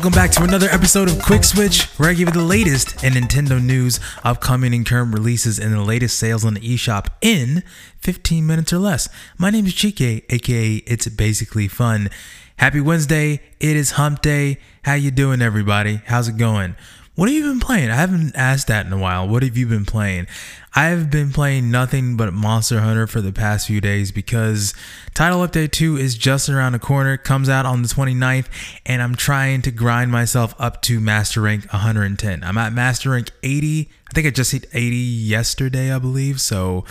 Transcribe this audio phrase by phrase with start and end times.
[0.00, 3.12] Welcome back to another episode of Quick Switch, where I give you the latest in
[3.12, 7.62] Nintendo news, upcoming and current releases, and the latest sales on the eShop in
[7.98, 9.10] 15 minutes or less.
[9.36, 12.08] My name is Chike, aka It's Basically Fun.
[12.56, 13.42] Happy Wednesday!
[13.60, 14.56] It is Hump Day.
[14.84, 16.00] How you doing, everybody?
[16.06, 16.76] How's it going?
[17.14, 17.90] What have you been playing?
[17.90, 19.28] I haven't asked that in a while.
[19.28, 20.28] What have you been playing?
[20.74, 24.72] I've been playing nothing but Monster Hunter for the past few days because
[25.14, 28.46] Title Update 2 is just around the corner, comes out on the 29th,
[28.86, 32.44] and I'm trying to grind myself up to Master Rank 110.
[32.44, 33.90] I'm at Master Rank 80.
[34.08, 36.40] I think I just hit 80 yesterday, I believe.
[36.40, 36.84] So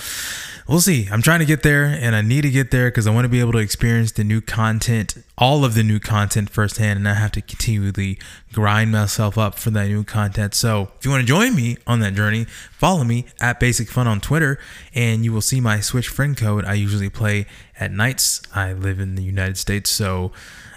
[0.67, 1.08] we'll see.
[1.11, 3.30] I'm trying to get there, and I need to get there because I want to
[3.30, 7.16] be able to experience the new content, all of the new content firsthand, and I
[7.16, 8.20] have to continually
[8.53, 10.53] grind myself up for that new content.
[10.53, 14.08] So if you want to join me on that journey, follow me at Basic Fun
[14.08, 14.58] on Twitter,
[14.96, 16.66] and you will see my Switch friend code.
[16.66, 17.45] I usually play
[17.80, 18.42] at nights.
[18.56, 20.31] I live in the United States, so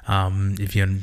[0.06, 1.00] um, if you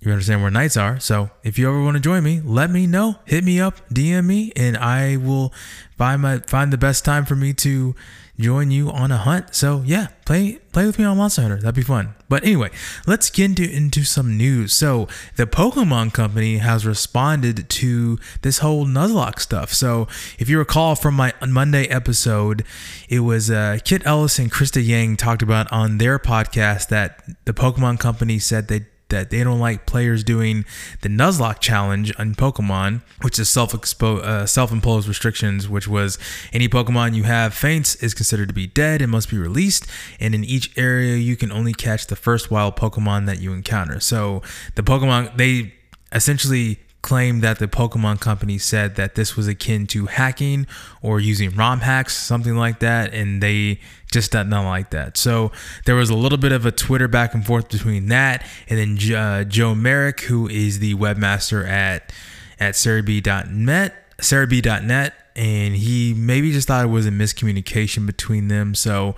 [0.00, 0.98] you understand where nights are.
[0.98, 3.20] So if you ever want to join me, let me know.
[3.24, 5.54] Hit me up, DM me, and I will
[5.96, 7.94] find my find the best time for me to
[8.38, 9.54] join you on a hunt.
[9.54, 11.56] So yeah, play play with me on Monster Hunter.
[11.56, 12.14] That'd be fun.
[12.28, 12.70] But anyway,
[13.06, 14.74] let's get into, into some news.
[14.74, 19.72] So the Pokemon Company has responded to this whole Nuzlocke stuff.
[19.72, 20.08] So
[20.38, 22.64] if you recall from my Monday episode,
[23.08, 27.54] it was uh, Kit Ellis and Krysta Yang talked about on their podcast that the
[27.54, 30.64] Pokemon Company said they that they don't like players doing
[31.02, 36.18] the Nuzlocke challenge on Pokemon, which is self uh, self-imposed restrictions, which was
[36.52, 39.86] any Pokemon you have faints is considered to be dead and must be released,
[40.20, 44.00] and in each area you can only catch the first wild Pokemon that you encounter.
[44.00, 44.42] So
[44.74, 45.74] the Pokemon they
[46.12, 50.66] essentially claimed that the Pokemon company said that this was akin to hacking
[51.00, 53.80] or using ROM hacks, something like that, and they
[54.12, 55.16] just not, like that.
[55.16, 55.50] So
[55.86, 59.16] there was a little bit of a Twitter back and forth between that and then
[59.16, 62.12] uh, Joe Merrick, who is the webmaster at
[62.60, 68.74] at Serebii.net, Serebii.net, and he maybe just thought it was a miscommunication between them.
[68.74, 69.14] So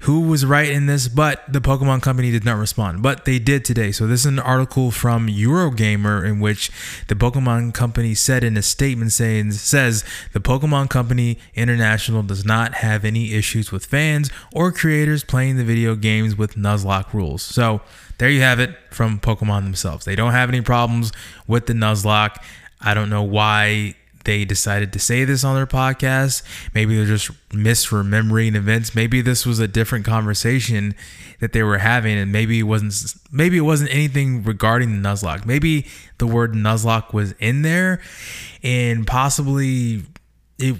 [0.00, 3.02] who was right in this, but the Pokemon Company did not respond.
[3.02, 3.92] But they did today.
[3.92, 6.70] So this is an article from Eurogamer in which
[7.08, 12.74] the Pokemon Company said in a statement saying says the Pokemon Company International does not
[12.76, 17.42] have any issues with fans or creators playing the video games with Nuzlocke rules.
[17.42, 17.82] So
[18.16, 20.06] there you have it from Pokemon themselves.
[20.06, 21.12] They don't have any problems
[21.46, 22.36] with the Nuzlocke.
[22.80, 23.96] I don't know why
[24.28, 26.42] they decided to say this on their podcast.
[26.74, 28.94] Maybe they're just misremembering events.
[28.94, 30.94] Maybe this was a different conversation
[31.40, 33.14] that they were having, and maybe it wasn't.
[33.32, 35.46] Maybe it wasn't anything regarding the Nuzlocke.
[35.46, 35.86] Maybe
[36.18, 38.02] the word Nuzlocke was in there,
[38.62, 40.02] and possibly
[40.58, 40.76] it.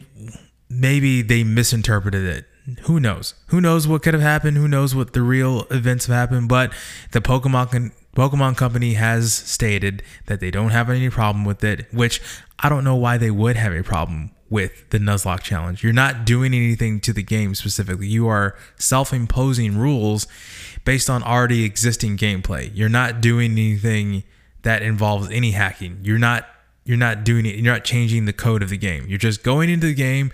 [0.69, 2.48] Maybe they misinterpreted it
[2.83, 3.35] who knows?
[3.49, 4.57] Who knows what could have happened?
[4.57, 6.49] Who knows what the real events have happened?
[6.49, 6.73] But
[7.13, 12.21] the Pokemon Pokemon Company has stated that they don't have any problem with it, which
[12.59, 15.85] I don't know why they would have a problem with the Nuzlocke challenge.
[15.85, 18.09] You're not doing anything to the game specifically.
[18.09, 20.27] You are self-imposing rules
[20.85, 22.71] based on already existing gameplay.
[22.75, 24.25] You're not doing anything
[24.63, 26.01] that involves any hacking.
[26.03, 26.47] You're not
[26.85, 27.55] you're not doing it.
[27.57, 29.05] You're not changing the code of the game.
[29.07, 30.33] You're just going into the game.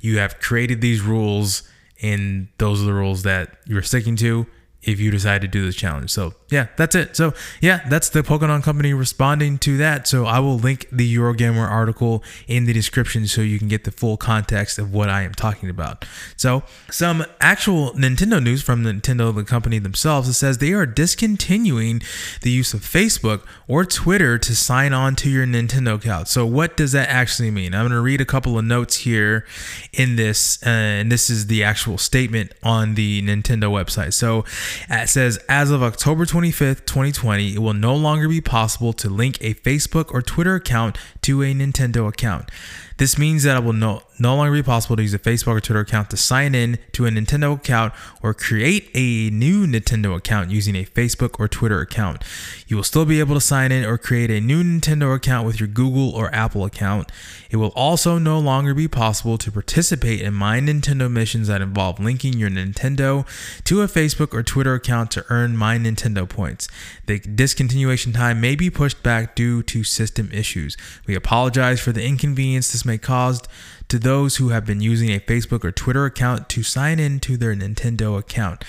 [0.00, 1.68] You have created these rules
[2.02, 4.46] and those are the rules that you're sticking to
[4.86, 6.10] if you decide to do this challenge.
[6.10, 7.16] So yeah, that's it.
[7.16, 10.06] So yeah, that's the Pokemon Company responding to that.
[10.06, 13.90] So I will link the Eurogamer article in the description so you can get the
[13.90, 16.04] full context of what I am talking about.
[16.36, 22.00] So some actual Nintendo news from Nintendo, the company themselves, it says they are discontinuing
[22.42, 26.28] the use of Facebook or Twitter to sign on to your Nintendo account.
[26.28, 27.74] So what does that actually mean?
[27.74, 29.44] I'm going to read a couple of notes here
[29.92, 34.14] in this, uh, and this is the actual statement on the Nintendo website.
[34.14, 34.44] So
[34.90, 39.08] Uh, it says as of October 25th, 2020, it will no longer be possible to
[39.08, 42.52] link a Facebook or Twitter account to a Nintendo account.
[42.98, 45.60] This means that it will no, no longer be possible to use a Facebook or
[45.60, 47.92] Twitter account to sign in to a Nintendo account
[48.22, 52.24] or create a new Nintendo account using a Facebook or Twitter account.
[52.68, 55.60] You will still be able to sign in or create a new Nintendo account with
[55.60, 57.12] your Google or Apple account.
[57.50, 62.00] It will also no longer be possible to participate in My Nintendo missions that involve
[62.00, 63.26] linking your Nintendo
[63.64, 66.66] to a Facebook or Twitter account to earn My Nintendo points.
[67.06, 70.76] The discontinuation time may be pushed back due to system issues.
[71.06, 73.42] We apologize for the inconvenience this may cause
[73.88, 77.36] to those who have been using a Facebook or Twitter account to sign in to
[77.36, 78.64] their Nintendo account.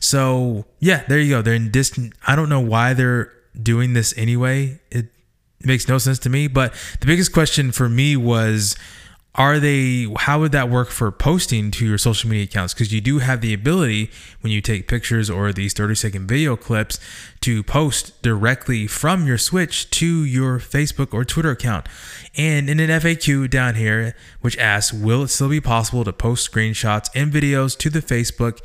[0.00, 1.42] So, yeah, there you go.
[1.42, 4.80] They're in dis- I don't know why they're doing this anyway.
[4.90, 5.06] It
[5.60, 8.76] makes no sense to me, but the biggest question for me was
[9.38, 12.74] are they how would that work for posting to your social media accounts?
[12.74, 16.56] Because you do have the ability when you take pictures or these 30 second video
[16.56, 16.98] clips
[17.42, 21.88] to post directly from your switch to your facebook or twitter account.
[22.36, 26.50] And in an faq down here which asks will it still be possible to post
[26.50, 28.58] screenshots and videos to the facebook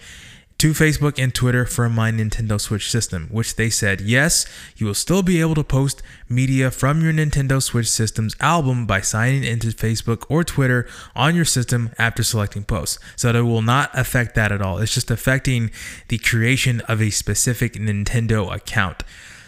[0.58, 4.46] to Facebook and Twitter from my Nintendo Switch system, which they said, yes,
[4.78, 9.02] you will still be able to post media from your Nintendo Switch system's album by
[9.02, 12.98] signing into Facebook or Twitter on your system after selecting posts.
[13.16, 14.78] So that will not affect that at all.
[14.78, 15.70] It's just affecting
[16.08, 19.04] the creation of a specific Nintendo account.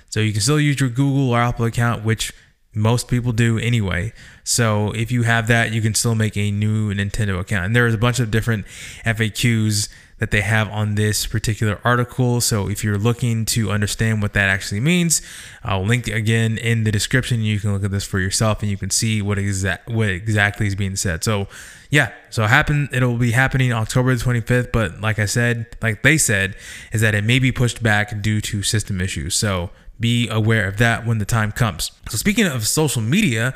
[0.10, 2.34] So you can still use your Google or Apple account, which
[2.74, 4.12] most people do anyway.
[4.44, 7.68] So if you have that, you can still make a new Nintendo account.
[7.68, 8.66] And there's a bunch of different
[9.06, 9.88] FAQs
[10.18, 12.40] that they have on this particular article.
[12.40, 15.22] So if you're looking to understand what that actually means,
[15.64, 17.42] I'll link again in the description.
[17.42, 20.68] You can look at this for yourself and you can see what exact what exactly
[20.68, 21.24] is being said.
[21.24, 21.48] So
[21.90, 26.18] yeah, so happen it'll be happening October the 25th, but like I said, like they
[26.18, 26.56] said,
[26.92, 29.36] is that it may be pushed back due to system issues.
[29.36, 31.92] So be aware of that when the time comes.
[32.10, 33.54] So speaking of social media,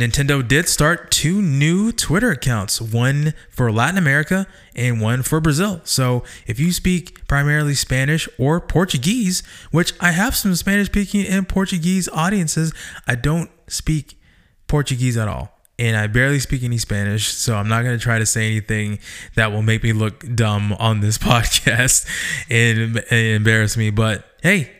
[0.00, 5.82] Nintendo did start two new Twitter accounts, one for Latin America and one for Brazil.
[5.84, 11.46] So if you speak primarily Spanish or Portuguese, which I have some Spanish speaking and
[11.46, 12.72] Portuguese audiences,
[13.06, 14.18] I don't speak
[14.68, 15.52] Portuguese at all.
[15.78, 18.98] And I barely speak any Spanish, so I'm not going to try to say anything
[19.34, 22.06] that will make me look dumb on this podcast
[22.50, 23.90] and, and embarrass me.
[23.90, 24.70] But hey,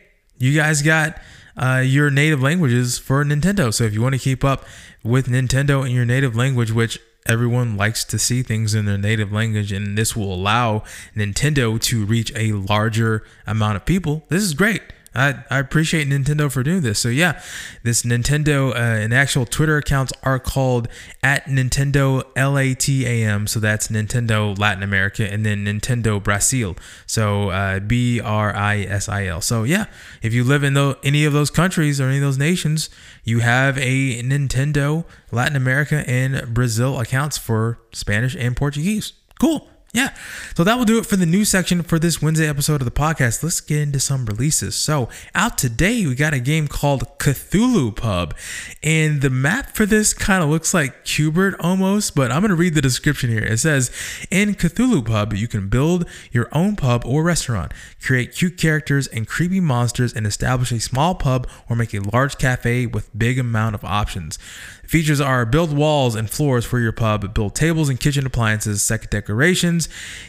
[0.41, 1.21] you guys got
[1.55, 3.73] uh, your native languages for Nintendo.
[3.73, 4.65] So if you want to keep up
[5.03, 9.31] with Nintendo in your native language, which everyone likes to see things in their native
[9.31, 10.83] language, and this will allow
[11.15, 14.81] Nintendo to reach a larger amount of people, this is great.
[15.13, 16.99] I, I appreciate Nintendo for doing this.
[16.99, 17.41] So yeah,
[17.83, 20.87] this Nintendo uh, and actual Twitter accounts are called
[21.21, 23.49] at Nintendo LATAM.
[23.49, 26.77] So that's Nintendo Latin America and then Nintendo Brazil.
[27.05, 29.41] So uh, B R I S I L.
[29.41, 29.85] So yeah,
[30.21, 32.89] if you live in the, any of those countries or any of those nations,
[33.23, 39.13] you have a Nintendo Latin America and Brazil accounts for Spanish and Portuguese.
[39.39, 39.67] Cool.
[39.93, 40.13] Yeah.
[40.55, 42.91] So that will do it for the news section for this Wednesday episode of the
[42.91, 43.43] podcast.
[43.43, 44.73] Let's get into some releases.
[44.75, 48.33] So, out today, we got a game called Cthulhu Pub.
[48.81, 52.55] And the map for this kind of looks like Q*bert almost, but I'm going to
[52.55, 53.43] read the description here.
[53.43, 53.91] It says
[54.31, 59.27] In Cthulhu Pub, you can build your own pub or restaurant, create cute characters and
[59.27, 63.75] creepy monsters, and establish a small pub or make a large cafe with big amount
[63.75, 64.39] of options.
[64.91, 69.09] Features are build walls and floors for your pub, build tables and kitchen appliances, second
[69.09, 69.80] decorations.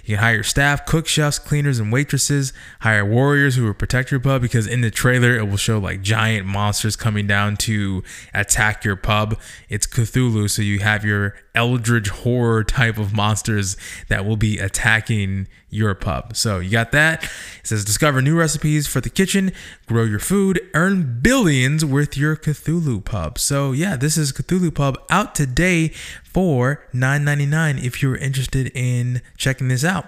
[0.05, 2.53] You can hire staff, cook, chefs, cleaners, and waitresses.
[2.81, 6.03] Hire warriors who will protect your pub because in the trailer it will show like
[6.03, 8.03] giant monsters coming down to
[8.35, 9.39] attack your pub.
[9.69, 13.77] It's Cthulhu, so you have your eldritch horror type of monsters
[14.09, 16.37] that will be attacking your pub.
[16.37, 17.25] So you got that.
[17.25, 17.31] It
[17.65, 19.53] says discover new recipes for the kitchen,
[19.87, 23.39] grow your food, earn billions with your Cthulhu pub.
[23.39, 25.93] So yeah, this is Cthulhu pub out today
[26.33, 30.07] for $9.99 if you're interested in checking this out.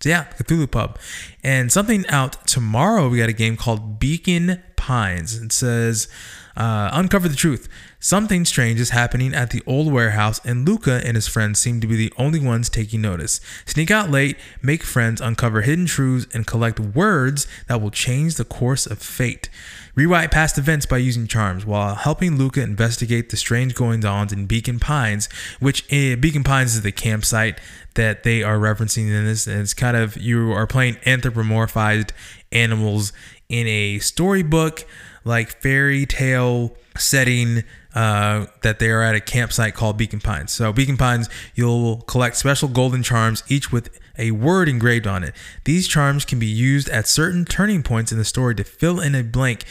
[0.00, 0.98] So yeah, Cthulhu Pub.
[1.46, 5.40] And something out tomorrow, we got a game called Beacon Pines.
[5.40, 6.08] It says,
[6.56, 7.68] uh, uncover the truth.
[8.00, 11.86] Something strange is happening at the old warehouse, and Luca and his friends seem to
[11.86, 13.40] be the only ones taking notice.
[13.64, 18.44] Sneak out late, make friends, uncover hidden truths, and collect words that will change the
[18.44, 19.48] course of fate.
[19.94, 24.46] Rewrite past events by using charms while helping Luca investigate the strange goings ons in
[24.46, 25.28] Beacon Pines,
[25.58, 27.58] which uh, Beacon Pines is the campsite
[27.94, 29.46] that they are referencing in this.
[29.46, 30.98] And it's kind of you are playing
[31.36, 32.10] anthropomorphized
[32.52, 33.12] animals
[33.48, 34.86] in a storybook
[35.24, 37.64] like fairy tale setting
[37.94, 40.52] uh, that they are at a campsite called Beacon Pines.
[40.52, 45.34] So, Beacon Pines, you'll collect special golden charms, each with a word engraved on it.
[45.64, 49.14] These charms can be used at certain turning points in the story to fill in
[49.14, 49.64] a blank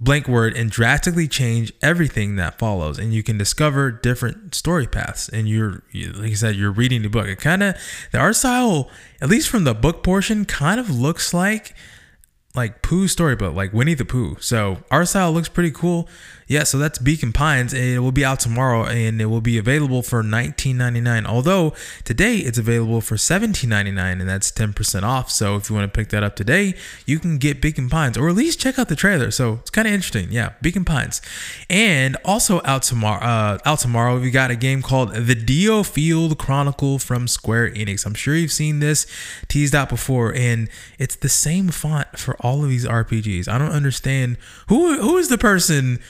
[0.00, 2.98] blank word and drastically change everything that follows.
[2.98, 5.28] And you can discover different story paths.
[5.28, 7.26] And you're like i said you're reading the book.
[7.26, 7.76] It kind of
[8.12, 8.90] the art style
[9.20, 11.74] at least from the book portion kind of looks like
[12.54, 14.36] like Pooh storybook, like Winnie the Pooh.
[14.40, 16.08] So art style looks pretty cool
[16.50, 17.72] yeah, so that's Beacon Pines.
[17.72, 21.24] It will be out tomorrow and it will be available for $19.99.
[21.24, 25.30] Although today it's available for $17.99 and that's 10% off.
[25.30, 26.74] So if you want to pick that up today,
[27.06, 29.30] you can get Beacon Pines or at least check out the trailer.
[29.30, 30.32] So it's kind of interesting.
[30.32, 31.22] Yeah, Beacon Pines.
[31.70, 36.98] And also out tomorrow, uh, out tomorrow, we got a game called The DioField Chronicle
[36.98, 38.04] from Square Enix.
[38.04, 39.06] I'm sure you've seen this
[39.46, 43.46] teased out before, and it's the same font for all of these RPGs.
[43.46, 46.00] I don't understand who who is the person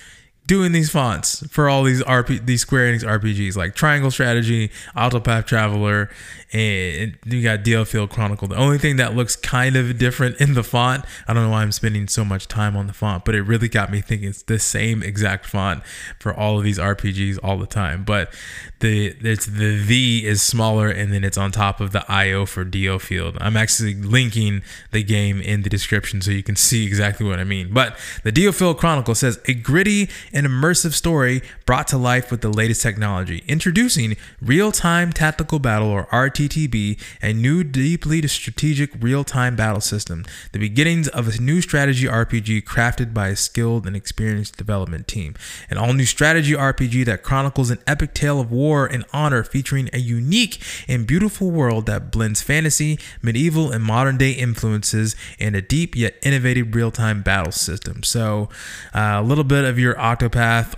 [0.50, 5.46] doing these fonts for all these RP these Square Enix RPGs like Triangle Strategy, Octopath
[5.46, 6.10] Traveler,
[6.52, 8.48] and you got DioField Chronicle.
[8.48, 11.62] The only thing that looks kind of different in the font, I don't know why
[11.62, 14.42] I'm spending so much time on the font, but it really got me thinking it's
[14.42, 15.84] the same exact font
[16.18, 18.02] for all of these RPGs all the time.
[18.02, 18.34] But
[18.80, 22.64] the it's the V is smaller and then it's on top of the IO for
[22.64, 23.36] DioField.
[23.40, 27.44] I'm actually linking the game in the description so you can see exactly what I
[27.44, 27.72] mean.
[27.72, 32.48] But the DioField Chronicle says a gritty and immersive story brought to life with the
[32.48, 33.44] latest technology.
[33.46, 40.24] Introducing real-time tactical battle or RTTB, a new deeply strategic real-time battle system.
[40.52, 45.34] The beginnings of a new strategy RPG crafted by a skilled and experienced development team.
[45.68, 49.98] An all-new strategy RPG that chronicles an epic tale of war and honor featuring a
[49.98, 55.94] unique and beautiful world that blends fantasy, medieval, and modern day influences and a deep
[55.96, 58.02] yet innovative real time battle system.
[58.02, 58.48] So,
[58.94, 60.29] uh, a little bit of your Octopath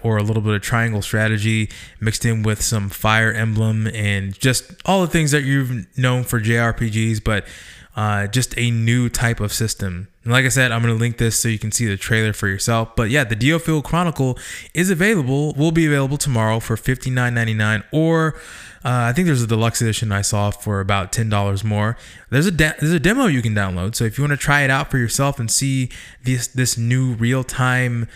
[0.02, 4.72] or a little bit of Triangle strategy mixed in with some Fire Emblem and just
[4.84, 7.46] all the things that you've known for JRPGs, but
[7.94, 10.08] uh, just a new type of system.
[10.24, 12.32] And like I said, I'm going to link this so you can see the trailer
[12.32, 12.96] for yourself.
[12.96, 14.38] But yeah, the DioField Chronicle
[14.72, 18.36] is available, will be available tomorrow for $59.99 or
[18.84, 21.96] uh, I think there's a deluxe edition I saw for about ten dollars more.
[22.30, 23.94] There's a de- there's a demo you can download.
[23.94, 25.88] So if you want to try it out for yourself and see
[26.24, 28.08] this this new real time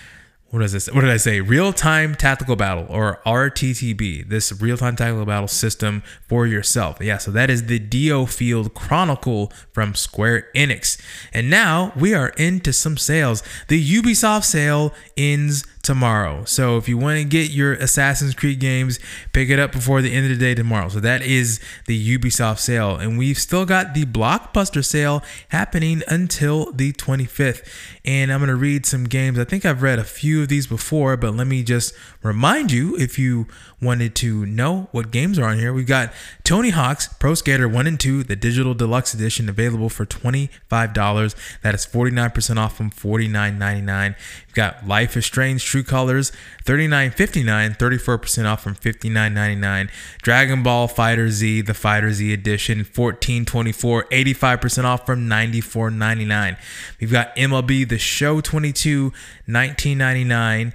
[0.57, 0.91] what is this?
[0.91, 1.43] What did I say?
[1.43, 6.97] Real time tactical battle or RTTB, this real time tactical battle system for yourself.
[6.99, 10.99] Yeah, so that is the DioField Chronicle from Square Enix.
[11.31, 13.43] And now we are into some sales.
[13.69, 16.45] The Ubisoft sale ends tomorrow.
[16.45, 18.99] So if you want to get your Assassin's Creed games,
[19.33, 20.89] pick it up before the end of the day tomorrow.
[20.89, 22.97] So that is the Ubisoft sale.
[22.97, 27.67] And we've still got the Blockbuster sale happening until the 25th.
[28.05, 29.39] And I'm going to read some games.
[29.39, 31.95] I think I've read a few of these before, but let me just
[32.27, 33.47] remind you if you
[33.81, 36.13] wanted to know what games are on here, we've got
[36.45, 40.51] Tony Hawk's Pro Skater 1 and 2, the digital deluxe edition, available for $25.
[41.63, 44.15] That is 49% off from $49.99.
[44.47, 46.33] You've got Life is Strange True Colors,
[46.65, 49.91] $39.59, 34% off from $59.99.
[50.23, 56.57] Dragon Ball FighterZ, the FighterZ edition, $14.24, 85% off from $94.99.
[57.01, 59.13] We've got MLB The Show 22,
[59.49, 60.73] $19.99.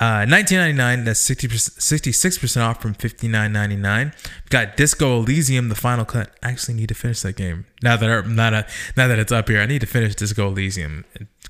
[0.00, 1.04] Uh, 19.99.
[1.04, 4.14] That's 60 66% off from 59.99.
[4.48, 6.30] Got Disco Elysium, the final cut.
[6.42, 9.60] I actually need to finish that game now that that now that it's up here.
[9.60, 11.04] I need to finish Disco Elysium.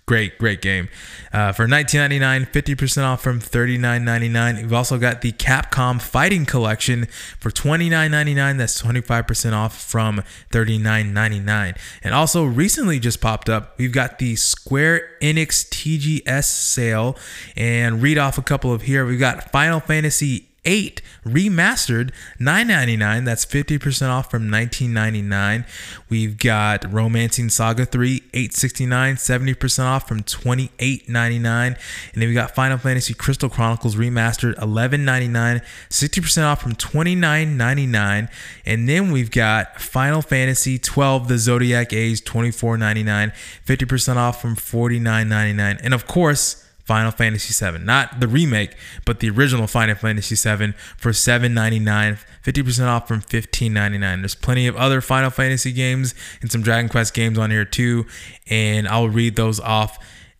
[0.09, 0.89] Great, great game.
[1.35, 4.63] Uh, for 19.99, 50% off from 39.99.
[4.63, 7.05] We've also got the Capcom Fighting Collection
[7.39, 8.57] for 29.99.
[8.57, 11.77] That's 25% off from 39.99.
[12.03, 17.15] And also recently just popped up, we've got the Square Enix TGS sale.
[17.55, 19.05] And read off a couple of here.
[19.05, 25.67] We've got Final Fantasy 8 remastered 9.99 that's 50% off from 19.99
[26.11, 31.77] we've got romancing saga 3 869 70% off from 28.99 and
[32.15, 38.29] then we got final fantasy crystal chronicles remastered 11.99 60% off from 29.99
[38.67, 43.35] and then we've got final fantasy 12 the zodiac age 24.99
[43.67, 49.29] 50% off from 49.99 and of course Final Fantasy VII, not the remake, but the
[49.29, 54.21] original Final Fantasy VII for $7.99, 50% off from $15.99.
[54.23, 58.07] There's plenty of other Final Fantasy games and some Dragon Quest games on here too,
[58.49, 59.99] and I'll read those off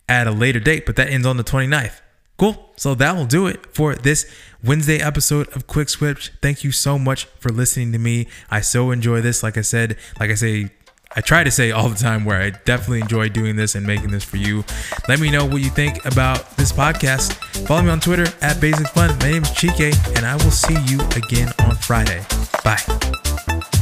[0.09, 2.01] at a later date, but that ends on the 29th.
[2.39, 2.73] Cool.
[2.77, 4.25] So that will do it for this
[4.65, 6.33] Wednesday episode of Quick Switch.
[6.41, 8.27] Thank you so much for listening to me.
[8.51, 9.43] I so enjoy this.
[9.43, 10.71] Like I said, like I say
[11.17, 14.11] I try to say all the time where I definitely enjoy doing this and making
[14.11, 14.65] this for you.
[15.09, 17.33] Let me know what you think about this podcast.
[17.67, 19.11] Follow me on Twitter at Basic Fun.
[19.19, 22.25] My name is Chike, and I will see you again on Friday.
[22.63, 23.78] Bye.